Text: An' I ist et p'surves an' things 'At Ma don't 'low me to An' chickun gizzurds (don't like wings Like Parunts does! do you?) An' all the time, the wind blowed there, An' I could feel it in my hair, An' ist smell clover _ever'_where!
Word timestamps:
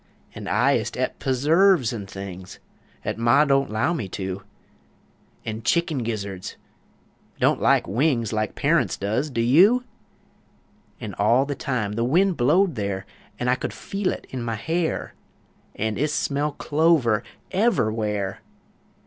An' 0.33 0.47
I 0.47 0.71
ist 0.79 0.97
et 0.97 1.19
p'surves 1.19 1.93
an' 1.93 2.07
things 2.07 2.57
'At 3.05 3.19
Ma 3.19 3.45
don't 3.45 3.69
'low 3.69 3.93
me 3.93 4.09
to 4.09 4.41
An' 5.45 5.61
chickun 5.61 6.03
gizzurds 6.03 6.55
(don't 7.39 7.61
like 7.61 7.87
wings 7.87 8.33
Like 8.33 8.55
Parunts 8.55 8.97
does! 8.97 9.29
do 9.29 9.41
you?) 9.41 9.83
An' 10.99 11.13
all 11.19 11.45
the 11.45 11.53
time, 11.53 11.91
the 11.91 12.03
wind 12.03 12.35
blowed 12.35 12.73
there, 12.73 13.05
An' 13.37 13.47
I 13.47 13.53
could 13.53 13.73
feel 13.73 14.11
it 14.11 14.25
in 14.31 14.41
my 14.41 14.55
hair, 14.55 15.13
An' 15.75 15.99
ist 15.99 16.15
smell 16.19 16.53
clover 16.53 17.21
_ever'_where! 17.51 18.37